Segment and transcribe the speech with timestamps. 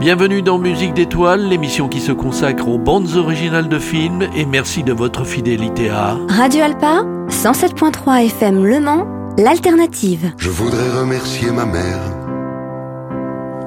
[0.00, 4.84] Bienvenue dans Musique d'étoiles, l'émission qui se consacre aux bandes originales de films et merci
[4.84, 9.08] de votre fidélité à Radio Alpa 107.3 FM Le Mans,
[9.38, 10.32] l'alternative.
[10.38, 11.98] Je voudrais remercier ma mère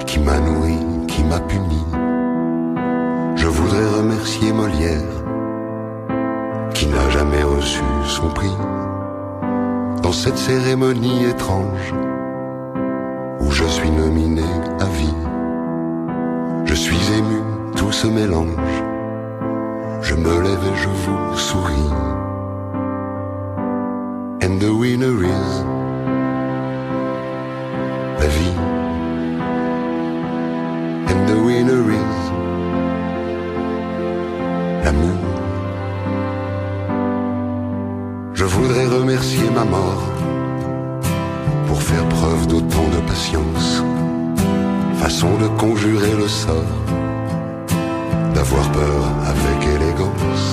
[0.08, 0.78] qui m'a nourri,
[1.10, 1.84] qui m'a puni.
[3.36, 5.04] Je voudrais remercier Molière
[6.74, 8.56] qui n'a jamais reçu son prix
[10.02, 11.94] dans cette cérémonie étrange
[13.42, 14.44] où je suis nominé
[14.80, 15.31] à vie.
[16.72, 17.42] Je suis ému,
[17.76, 18.76] tout se mélange.
[20.02, 21.90] Je me lève et je vous souris.
[24.42, 25.66] And the winner is
[28.22, 28.56] la vie.
[31.10, 32.22] And the winner is
[34.86, 35.20] l'amour.
[38.34, 40.04] Je voudrais remercier ma mort
[41.68, 43.81] pour faire preuve d'autant de patience
[45.02, 46.78] façon de conjurer le sort,
[48.36, 50.46] d'avoir peur avec élégance.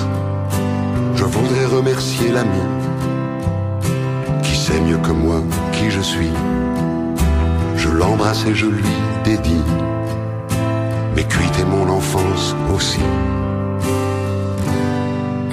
[1.15, 2.65] Je voudrais remercier l'ami
[4.41, 5.39] qui sait mieux que moi
[5.73, 6.33] qui je suis.
[7.77, 9.65] Je l'embrasse et je lui dédie
[11.15, 13.05] mes cuites et mon enfance aussi.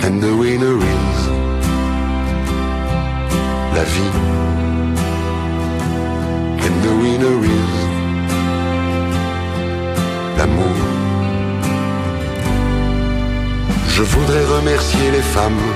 [0.05, 1.19] And the winner is
[3.77, 4.15] la vie.
[6.67, 7.96] And the winner is
[10.39, 10.77] l'amour.
[13.89, 15.67] Je voudrais remercier les femmes,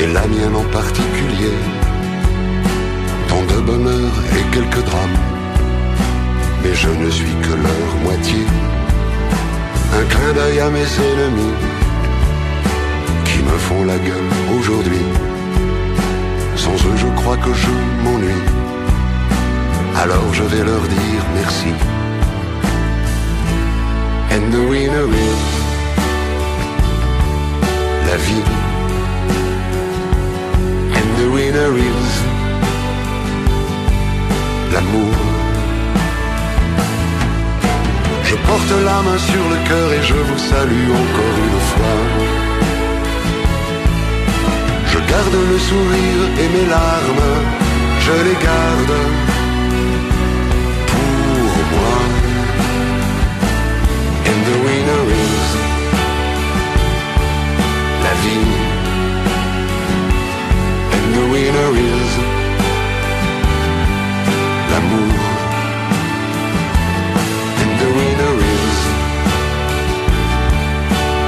[0.00, 1.56] et la mienne en particulier,
[3.28, 5.20] tant de bonheur et quelques drames,
[6.62, 8.42] mais je ne suis que leur moitié.
[9.98, 11.56] Un clin d'œil à mes ennemis,
[13.24, 15.06] qui me font la gueule aujourd'hui.
[16.56, 17.72] Sans eux, je crois que je
[18.04, 18.44] m'ennuie.
[19.96, 21.72] Alors je vais leur dire merci.
[24.30, 25.44] And the winner is
[28.08, 28.44] la vie.
[30.98, 32.10] And the winner is
[34.72, 35.14] l'amour.
[38.28, 41.98] Je porte la main sur le cœur et je vous salue encore une fois.
[44.92, 47.28] Je garde le sourire et mes larmes,
[48.04, 49.27] je les garde
[54.48, 55.48] the winner is
[58.04, 58.56] la vie.
[60.94, 62.10] And the winner is
[64.70, 65.12] l'amour.
[67.62, 68.78] And the winner is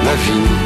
[0.06, 0.59] la vie.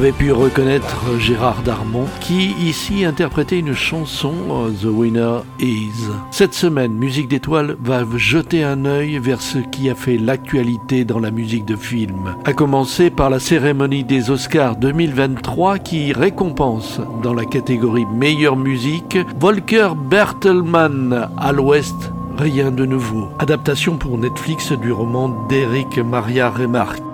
[0.00, 6.08] Avez pu reconnaître Gérard Darmon qui ici interprétait une chanson euh, The Winner Is.
[6.30, 11.18] Cette semaine, Musique d'étoiles va jeter un œil vers ce qui a fait l'actualité dans
[11.18, 12.34] la musique de film.
[12.46, 19.18] À commencer par la cérémonie des Oscars 2023 qui récompense dans la catégorie meilleure musique
[19.38, 23.28] Volker Bertelmann à l'ouest Rien de nouveau.
[23.38, 27.09] Adaptation pour Netflix du roman d'Eric Maria Remarque.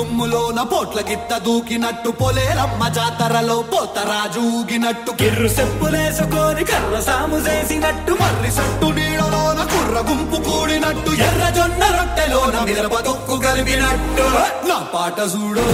[0.00, 8.88] దుమ్ములోన పోట్ల గిత్త దూకినట్టు పొలేరమ్మ జాతరలో పోతరాజు ఊగినట్టు కిర్రు సెప్పులేసుకొని కర్ర సాము చేసినట్టు మర్రి సట్టు
[8.96, 14.26] నీడలోన కుర్ర గుంపు కూడినట్టు ఎర్ర జొన్న రొట్టెలోన మిరప దొక్కు కలిపినట్టు
[14.70, 15.66] నా పాట చూడు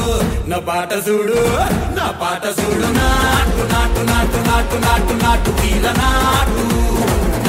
[0.50, 1.38] నా పాట చూడు
[1.98, 6.66] నా పాట చూడు నాటు నాటు నాటు నాటు నాటు నాటు తీల నాటు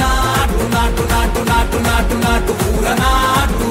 [0.00, 3.68] నాటు నాటు నాటు నాటు నాటు నాటు పూల నాటు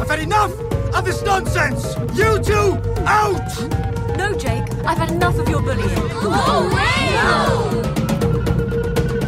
[0.00, 0.52] I've had enough
[0.94, 1.94] of this nonsense!
[2.14, 3.52] You two, out!
[4.16, 6.12] No, Jake, I've had enough of your bullying.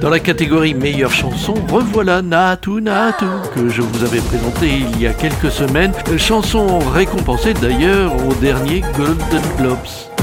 [0.01, 3.25] Dans la catégorie meilleure chanson, revoilà Natu Natu
[3.55, 8.83] que je vous avais présenté il y a quelques semaines, chanson récompensée d'ailleurs au dernier
[8.97, 10.14] Golden Globes.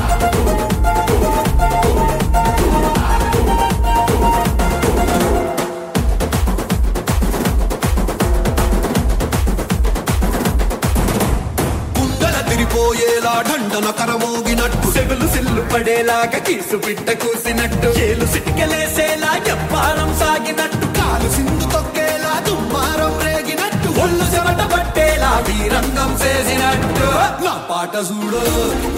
[16.11, 17.89] సిల్లు పడేలాగా కీసు బిడ్డ కూసినట్టు.
[18.05, 20.87] ఏలు సిటికలేసేలా ఎప్పారం సాగినట్టు.
[20.97, 23.89] కాలు సింధు తొక్కేలా దుమ్మారం రేగినట్టు.
[24.03, 27.07] ఒళ్ళు చెమట పట్టేలా వీరంగం చేసినట్టు.
[27.45, 28.43] నా పాట చూడు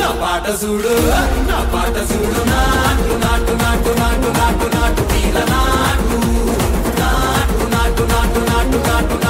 [0.02, 0.96] నా పాట చూడు
[1.50, 2.42] నా పాట చూడు.
[2.52, 6.20] నాటు నాటు నాటు నాటు నాటు నాటు వీర నాటు.
[7.02, 9.23] నాటు నాటు నాటు నాటు నాటు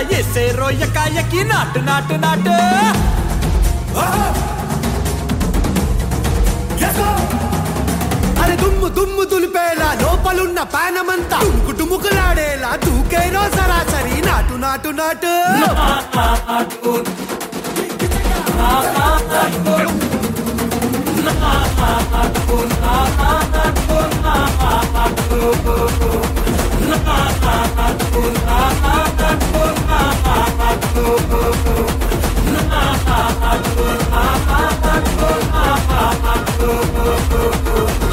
[0.00, 2.54] ఎగిరేలా ఎసే రోయకాయకి నాటు నాటు నాటు.
[8.42, 14.16] అరే దుమ్ము దుమ్ము దులిపేలా లోపలున్న పానమంతా తుముకు టుముకులాడేలా దూకేనో సరాసరి.
[14.28, 15.34] నాటు నాటు నాటు.
[36.32, 38.09] I'm cool, cool.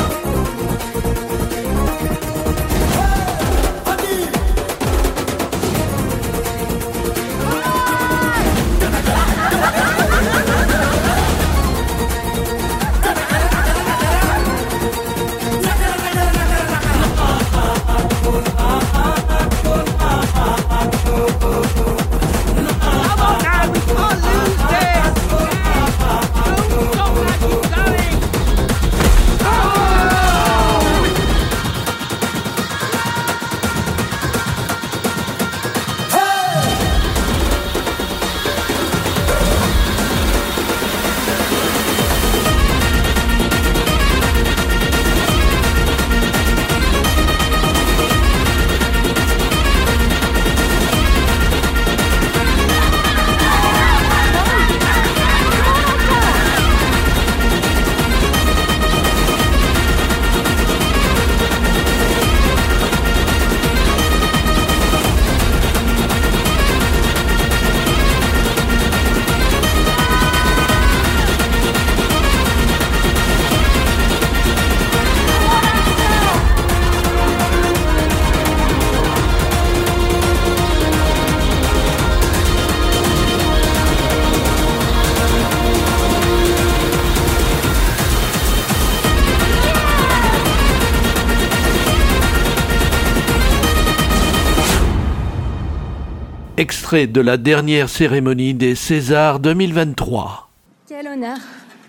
[96.94, 100.50] De la dernière cérémonie des Césars 2023.
[100.88, 101.38] Quel honneur,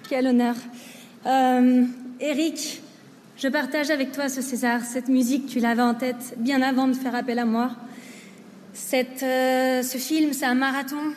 [0.09, 0.57] quel honneur.
[1.25, 1.85] Euh,
[2.19, 2.83] Eric,
[3.37, 4.81] je partage avec toi ce César.
[4.83, 7.71] Cette musique, tu l'avais en tête bien avant de faire appel à moi.
[8.93, 11.13] Euh, ce film, c'est un marathon.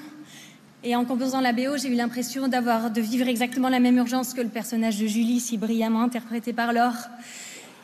[0.83, 4.35] Et en composant la BO, j'ai eu l'impression d'avoir de vivre exactement la même urgence
[4.35, 7.09] que le personnage de Julie, si brillamment interprété par Laure.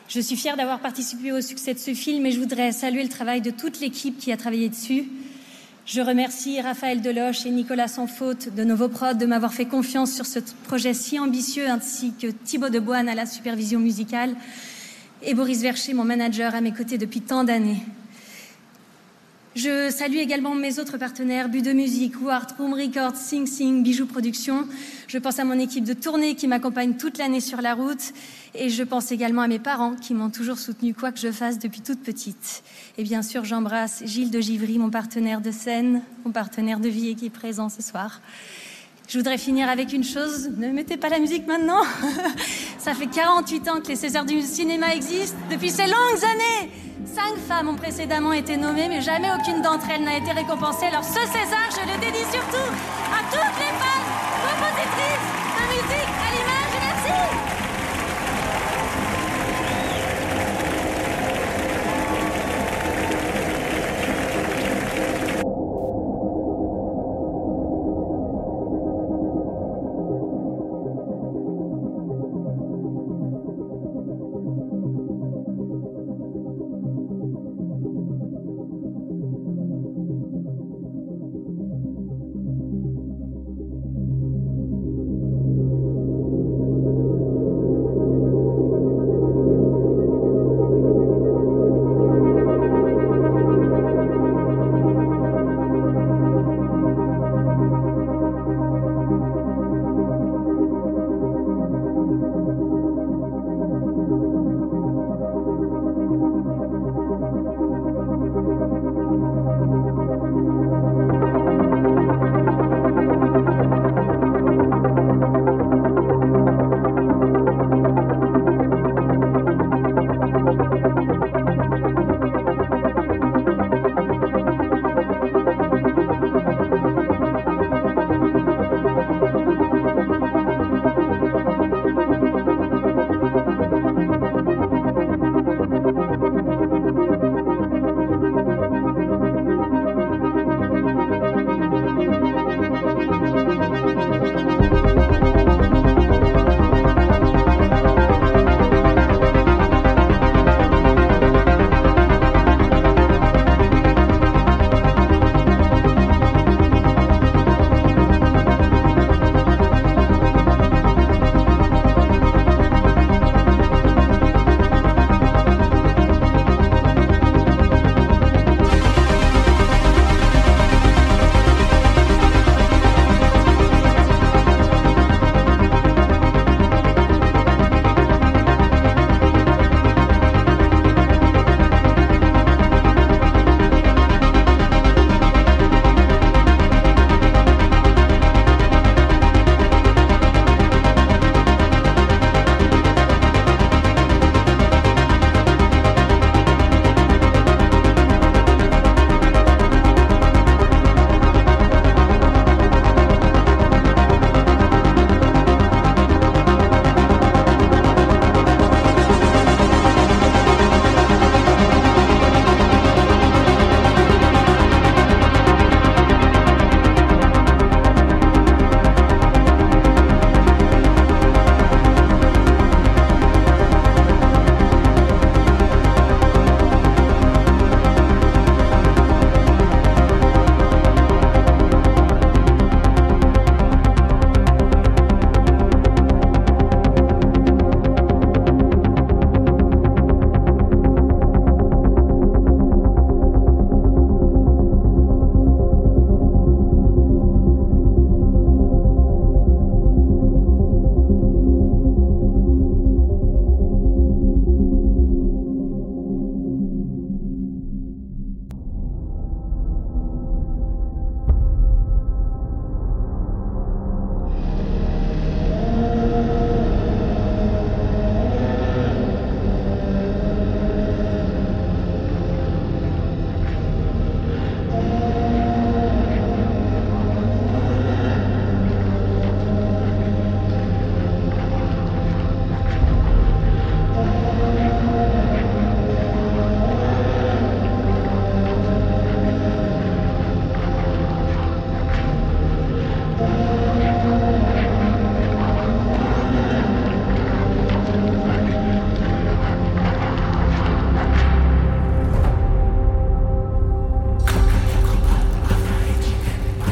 [0.08, 3.08] Je suis fière d'avoir participé au succès de ce film et je voudrais saluer le
[3.08, 5.08] travail de toute l'équipe qui a travaillé dessus.
[5.90, 10.38] Je remercie Raphaël Deloche et Nicolas Faute de Novoprod de m'avoir fait confiance sur ce
[10.64, 14.34] projet si ambitieux, ainsi que Thibaut Deboine à la supervision musicale
[15.22, 17.80] et Boris Vercher, mon manager, à mes côtés depuis tant d'années.
[19.58, 24.06] Je salue également mes autres partenaires, Bu de Musique, Wart, Room Records, Sing Sing, Bijoux
[24.06, 24.68] Productions.
[25.08, 28.12] Je pense à mon équipe de tournée qui m'accompagne toute l'année sur la route.
[28.54, 31.58] Et je pense également à mes parents qui m'ont toujours soutenu quoi que je fasse
[31.58, 32.62] depuis toute petite.
[32.98, 37.08] Et bien sûr, j'embrasse Gilles de Givry, mon partenaire de scène, mon partenaire de vie
[37.08, 38.20] et qui est présent ce soir.
[39.08, 41.80] Je voudrais finir avec une chose, ne mettez pas la musique maintenant.
[42.78, 46.70] Ça fait 48 ans que les Césars du cinéma existent, depuis ces longues années.
[47.06, 50.84] Cinq femmes ont précédemment été nommées, mais jamais aucune d'entre elles n'a été récompensée.
[50.86, 52.68] Alors ce César, je le dédie surtout
[53.10, 54.37] à toutes les femmes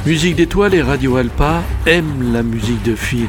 [0.06, 3.28] Musique d'étoiles et Radio Alpa aiment la musique de film.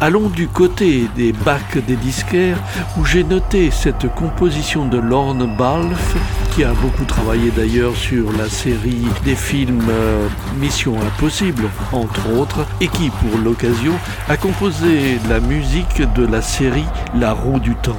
[0.00, 2.56] Allons du côté des bacs des disquaires
[2.96, 6.14] où j'ai noté cette composition de Lorne Balfe
[6.54, 10.28] qui a beaucoup travaillé d'ailleurs sur la série des films euh,
[10.60, 13.94] Mission Impossible, entre autres, et qui, pour l'occasion,
[14.28, 16.86] a composé la musique de la série
[17.18, 17.98] La roue du temps.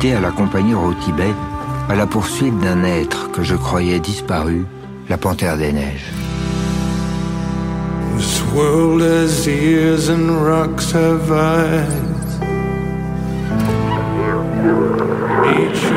[0.00, 1.34] Invité à l'accompagner au Tibet
[1.90, 4.64] à la poursuite d'un être que je croyais disparu,
[5.10, 6.10] la panthère des neiges.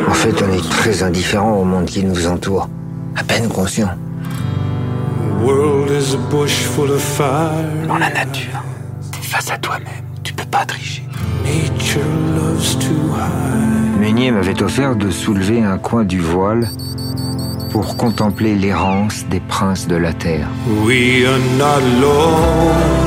[0.10, 2.68] En fait, on est très indifférent au monde qui nous entoure,
[3.16, 3.90] à peine conscient.
[7.88, 8.63] Dans la nature,
[14.32, 16.70] M'avait offert de soulever un coin du voile
[17.72, 20.48] pour contempler l'errance des princes de la terre.
[20.86, 23.04] We are not alone.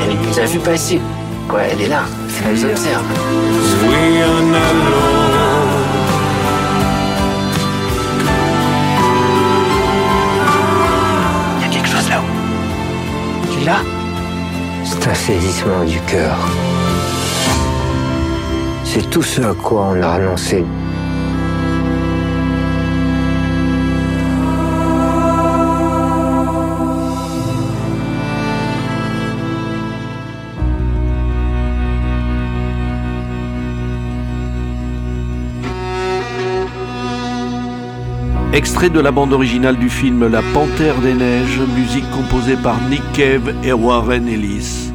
[0.00, 1.00] Elle nous a vu passer.
[1.52, 2.04] Ouais, elle est là.
[2.46, 3.02] Elle nous observe.
[3.88, 5.11] We are not alone.
[15.06, 16.36] Un saisissement du cœur.
[18.84, 20.64] C'est tout ce à quoi on a renoncé.
[38.52, 43.02] Extrait de la bande originale du film La Panthère des Neiges, musique composée par Nick
[43.12, 44.91] Cave et Warren Ellis.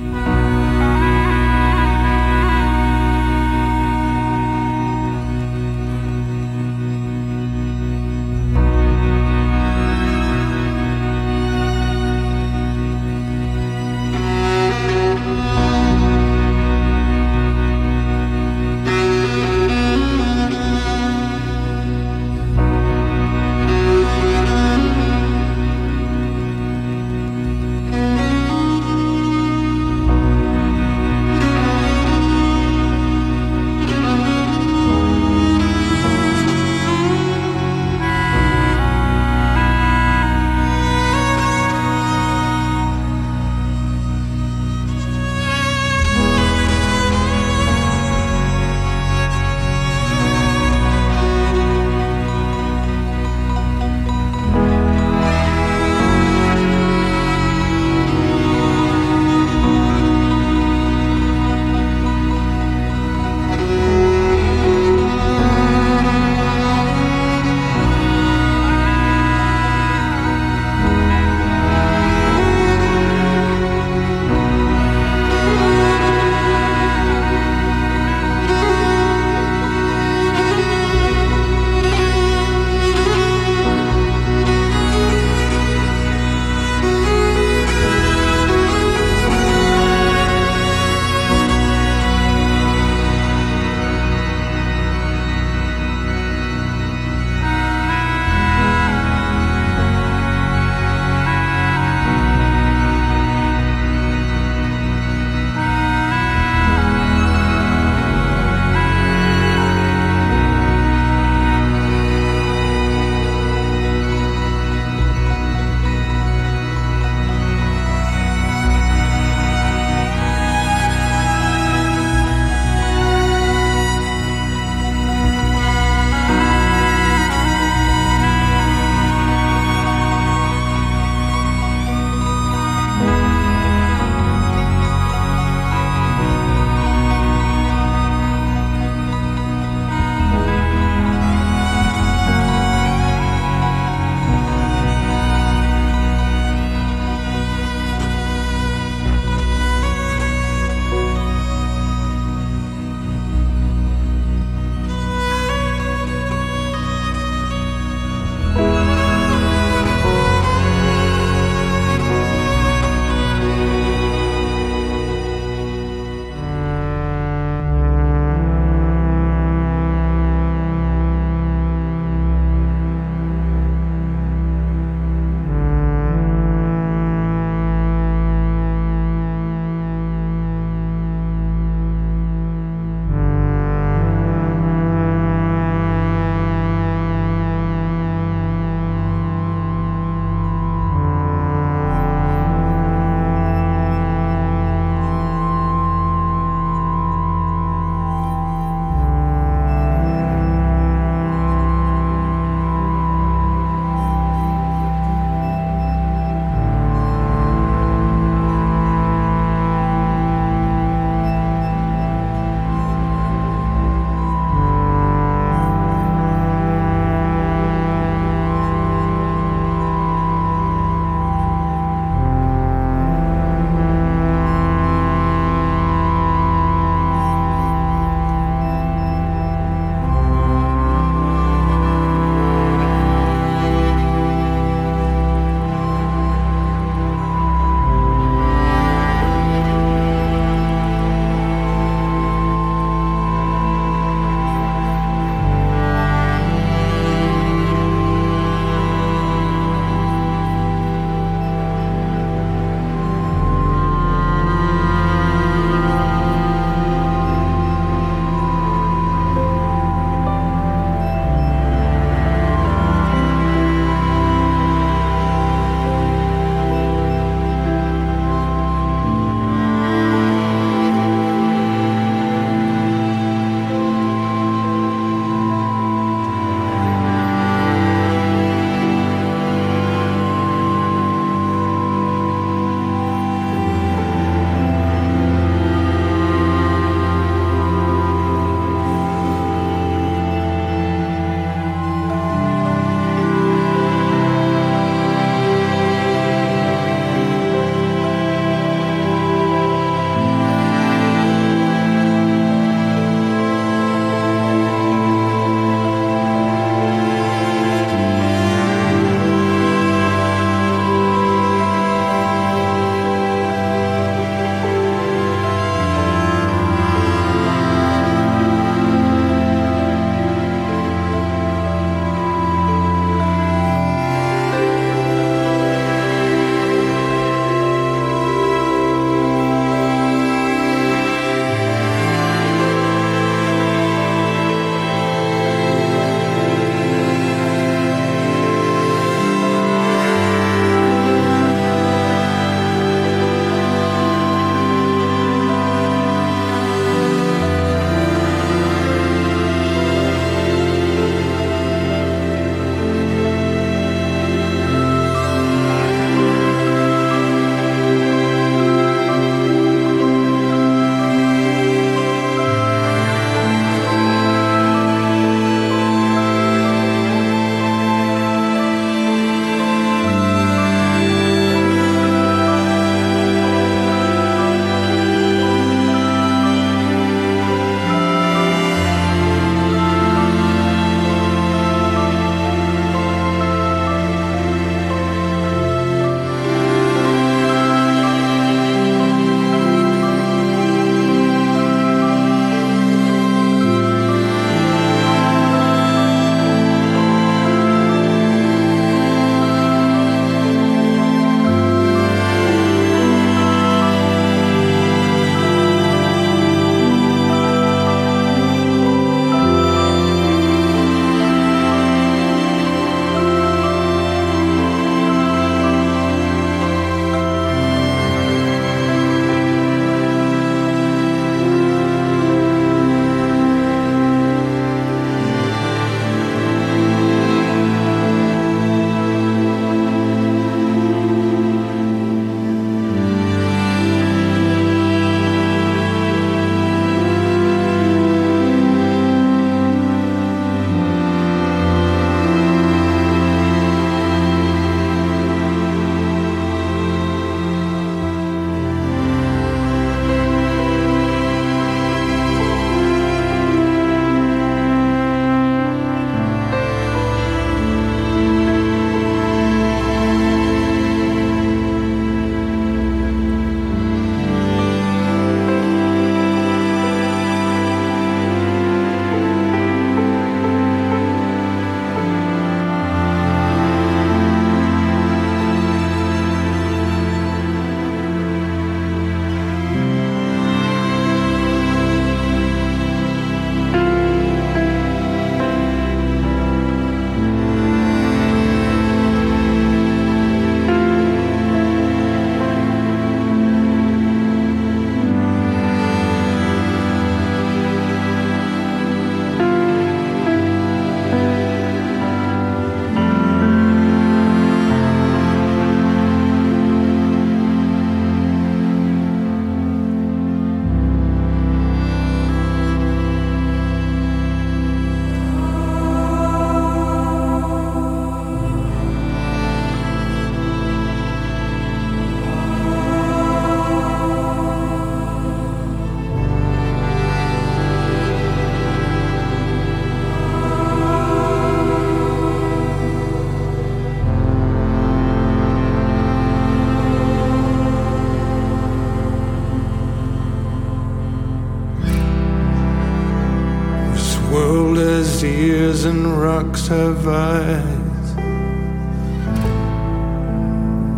[546.70, 548.16] And have eyes.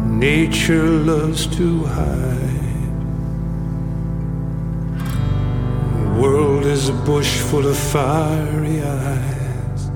[0.07, 2.47] Nature loves to hide.
[5.93, 9.91] The world is a bush full of fiery eyes.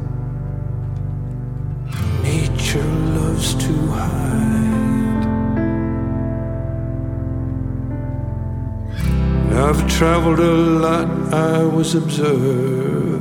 [2.24, 5.24] Nature loves to hide.
[9.54, 13.13] I've traveled a lot, I was observed.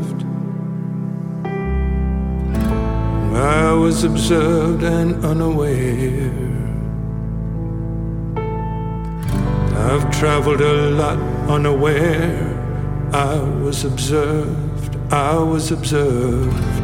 [3.93, 6.33] Was observed and unaware.
[9.87, 11.19] I've traveled a lot
[11.51, 12.41] unaware.
[13.13, 16.75] I was observed, I was observed.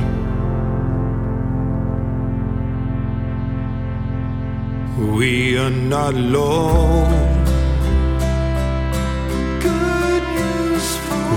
[5.16, 7.08] We are not alone.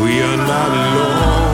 [0.04, 1.51] We are not alone.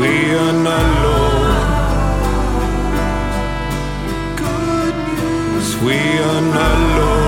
[0.00, 1.60] We are not alone.
[5.84, 7.19] We are not alone.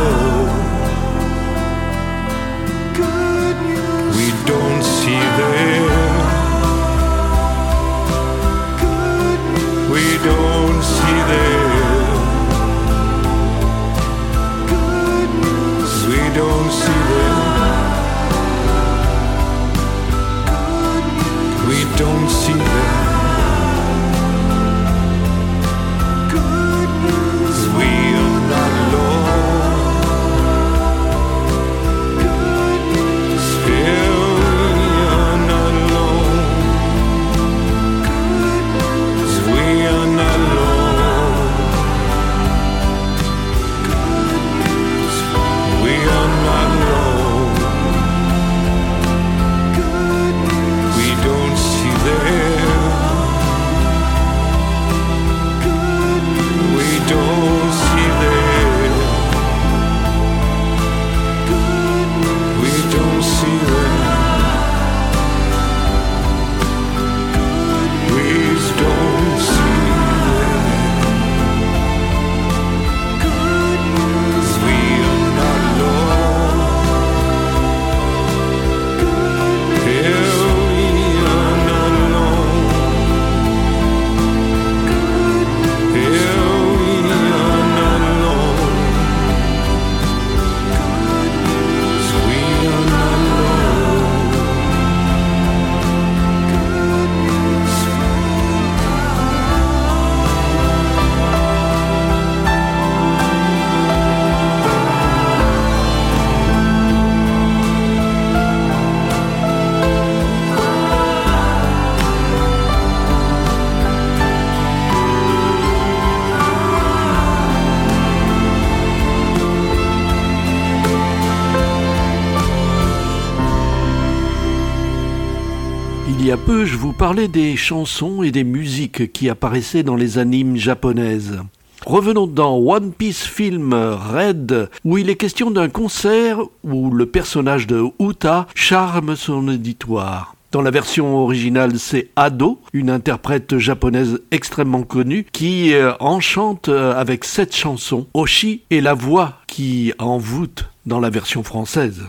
[126.65, 131.41] Je vous parlais des chansons et des musiques qui apparaissaient dans les animes japonaises.
[131.85, 137.67] Revenons dans One Piece Film Red, où il est question d'un concert où le personnage
[137.67, 140.37] de Uta charme son auditoire.
[140.53, 146.95] Dans la version originale, c'est Ado, une interprète japonaise extrêmement connue, qui euh, enchante euh,
[146.95, 148.07] avec cette chanson.
[148.15, 152.03] Oshi est la voix qui envoûte dans la version française.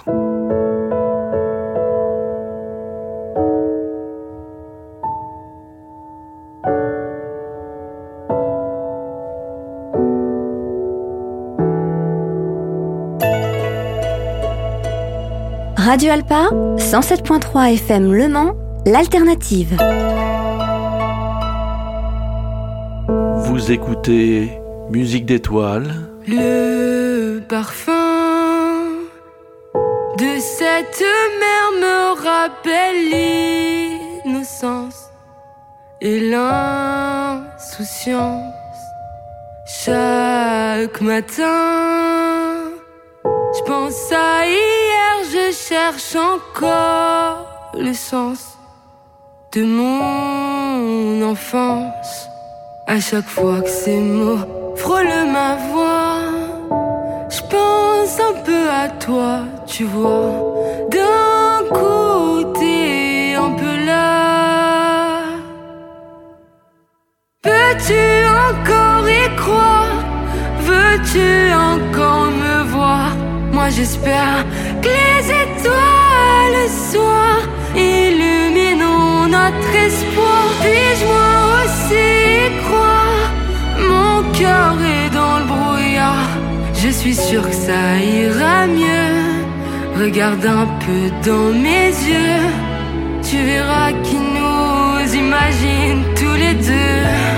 [15.94, 19.78] Radio Alpa, 107.3 FM Le Mans, l'alternative.
[23.46, 25.94] Vous écoutez Musique d'étoiles.
[26.28, 28.88] Le parfum
[30.18, 31.04] de cette
[31.39, 33.12] mer me rappelle
[34.26, 35.12] l'innocence
[36.02, 37.44] et l'insouciance.
[39.68, 42.64] Chaque matin,
[43.24, 44.83] je pense à hier,
[45.34, 48.40] je cherche encore le sens
[49.54, 52.14] de mon enfance.
[52.86, 56.20] À chaque fois que ces mots frôlent ma voix,
[57.36, 60.34] je pense un peu à toi, tu vois.
[60.92, 61.64] D'un
[62.60, 65.24] t'es un peu là.
[67.42, 68.04] Peux-tu
[68.50, 69.98] encore y croire?
[70.68, 71.30] Veux-tu
[71.72, 73.10] encore me voir?
[73.52, 74.46] Moi j'espère
[74.84, 77.38] que les étoiles soir
[77.76, 80.46] illuminons notre espoir.
[80.64, 82.10] Puis-je moi aussi
[82.64, 83.26] croire?
[83.92, 86.32] Mon cœur est dans le brouillard.
[86.82, 87.84] Je suis sûr que ça
[88.22, 89.14] ira mieux.
[90.04, 92.44] Regarde un peu dans mes yeux,
[93.28, 97.33] tu verras qui nous imagine tous les deux.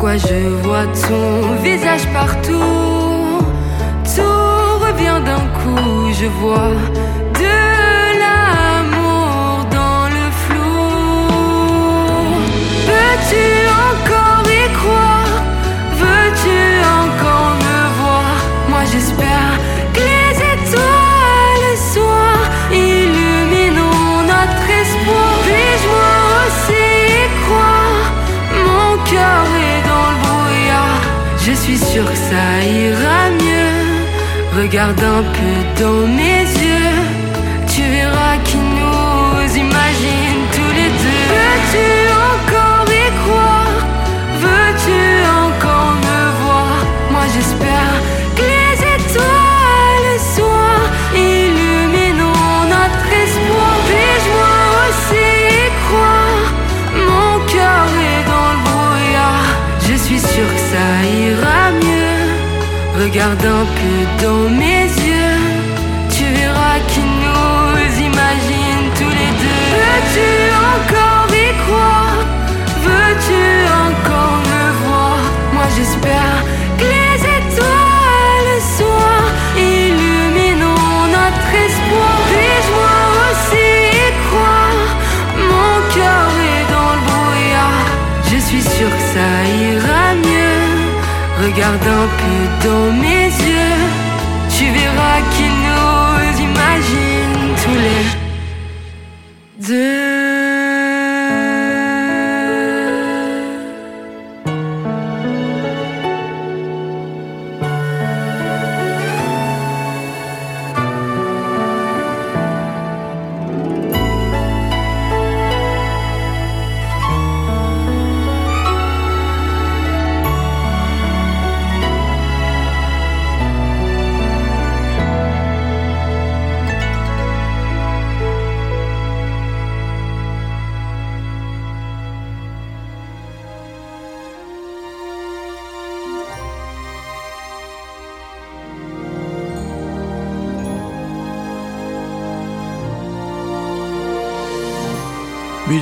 [0.00, 3.42] Pourquoi je vois ton visage partout?
[5.18, 6.70] d'un coup, je vois
[34.70, 36.57] Regarde un peu dans mes yeux,
[63.10, 64.87] Regarde un peu dans mes
[91.50, 93.17] Regarde un peu dans mes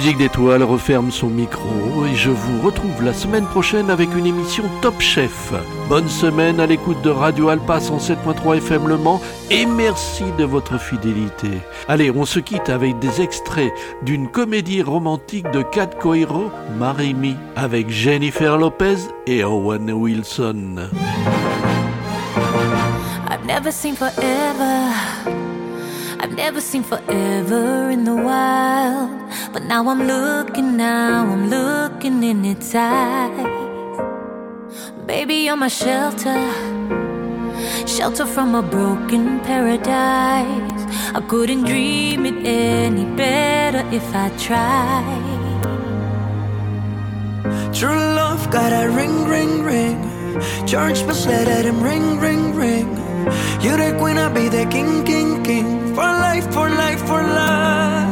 [0.07, 4.63] Musique d'étoiles referme son micro et je vous retrouve la semaine prochaine avec une émission
[4.81, 5.53] Top Chef.
[5.89, 8.99] Bonne semaine à l'écoute de Radio Alpa 107.3 FM Le
[9.51, 11.49] et merci de votre fidélité.
[11.89, 17.35] Allez, on se quitte avec des extraits d'une comédie romantique de Cat Coiro, Marry Me,
[17.57, 20.89] avec Jennifer Lopez et Owen Wilson.
[23.29, 25.46] I've never seen forever.
[26.37, 29.11] Never seen forever in the wild.
[29.55, 33.47] But now I'm looking, now I'm looking in its eyes.
[35.07, 36.37] Baby, you're my shelter.
[37.87, 40.83] Shelter from a broken paradise.
[41.15, 45.37] I couldn't dream it any better if I tried.
[47.73, 49.99] True love got a ring, ring, ring.
[50.67, 53.06] George must let him ring, ring, ring.
[53.61, 55.95] You the queen, I'll be the king, king, king.
[55.95, 58.07] For life, for life, for life.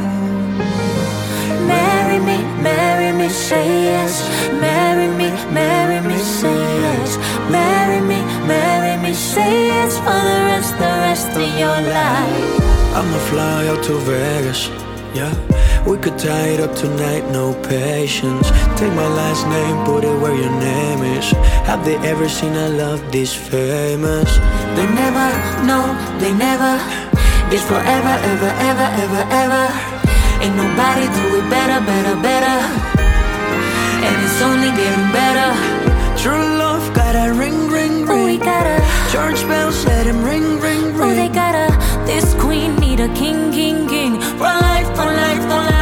[1.66, 4.28] Marry me, marry me, say yes.
[4.60, 7.16] Marry me, marry me, say yes.
[7.48, 12.96] Marry me, marry me, say yes for the rest, the rest of your life.
[12.98, 14.68] I'ma fly out to Vegas,
[15.14, 15.53] yeah.
[15.86, 18.48] We could tie it up tonight, no patience.
[18.80, 21.30] Take my last name, put it where your name is.
[21.68, 24.30] Have they ever seen a love this famous?
[24.76, 25.28] They never,
[25.68, 25.80] no,
[26.18, 26.80] they never.
[27.52, 29.64] It's forever, ever, ever, ever, ever.
[30.40, 32.56] Ain't nobody do it better, better, better.
[34.06, 35.50] And it's only getting better.
[36.16, 38.08] True love got a ring, ring, ring.
[38.08, 38.80] Oh, we gotta.
[39.12, 41.12] Church bells let him ring, ring, ring.
[41.12, 41.68] Oh, they gotta.
[42.06, 44.20] This queen need a king, king, king.
[44.40, 45.73] For life, for life, for life,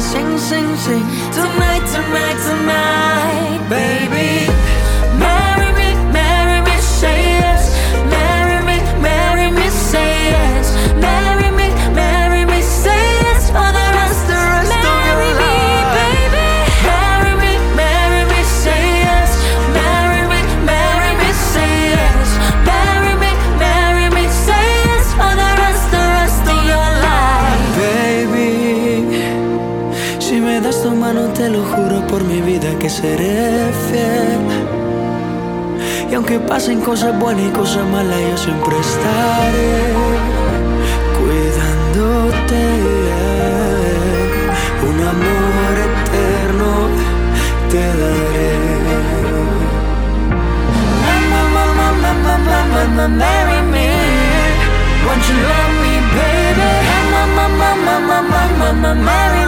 [0.00, 1.04] sing, sing, sing.
[1.32, 4.57] Tonight, tonight, tonight, Baby,
[32.08, 34.40] por mi vida que seré fiel.
[36.10, 39.74] Y aunque pasen cosas buenas y cosas malas, yo siempre estaré
[41.18, 42.62] cuidándote.
[44.88, 46.70] Un amor eterno
[47.70, 48.48] te daré.
[53.08, 53.88] Marry me.
[55.06, 56.70] Won't you love me, baby?
[59.04, 59.47] Marry.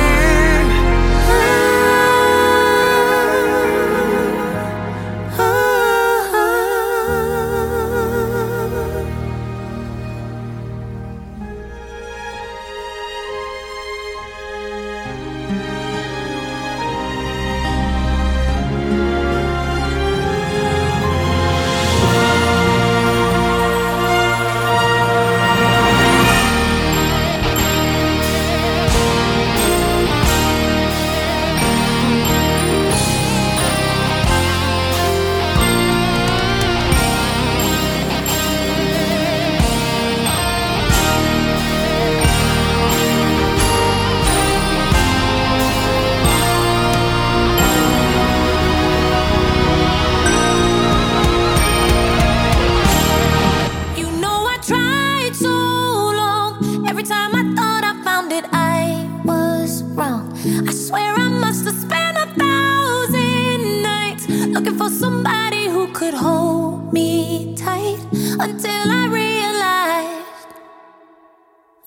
[58.31, 60.31] I I was wrong.
[60.67, 66.93] I swear I must have spent a thousand nights looking for somebody who could hold
[66.93, 67.99] me tight
[68.39, 70.47] until I realized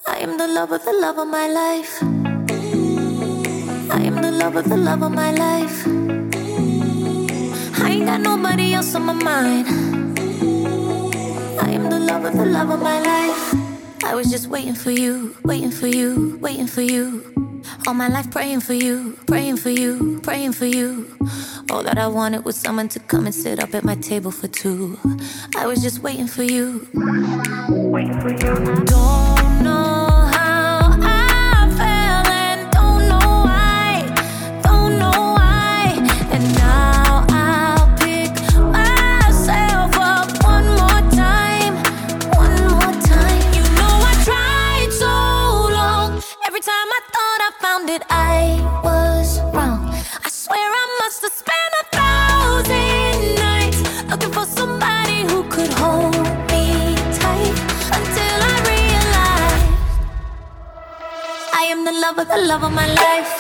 [0.06, 2.02] I am the love of the love of my life.
[3.90, 5.86] I am the love of the love of my life.
[7.82, 9.66] I ain't got nobody else on my mind.
[11.66, 13.63] I am the love of the love of my life.
[14.04, 17.24] I was just waiting for you, waiting for you, waiting for you.
[17.86, 21.08] All my life praying for you, praying for you, praying for you.
[21.70, 24.46] All that I wanted was someone to come and sit up at my table for
[24.46, 24.98] two.
[25.56, 26.86] I was just waiting for you.
[28.84, 30.03] Don't know
[47.86, 49.92] I I was wrong.
[50.24, 56.16] I swear I must have spent a thousand nights looking for somebody who could hold
[56.50, 57.56] me tight
[57.98, 59.68] until I realized
[61.52, 63.32] I am the love of the love of my life.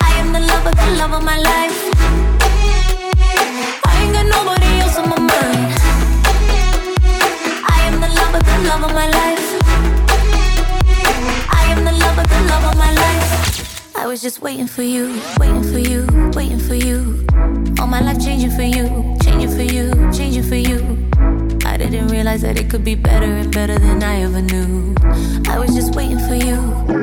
[0.00, 1.78] I am the love of the love of my life.
[3.84, 5.72] I ain't got nobody else on my mind.
[7.76, 9.47] I am the love of the love of my life.
[13.96, 17.26] I was just waiting for you, waiting for you, waiting for you.
[17.80, 21.08] All my life changing for you, changing for you, changing for you.
[21.66, 24.94] I didn't realize that it could be better and better than I ever knew.
[25.48, 26.97] I was just waiting for you.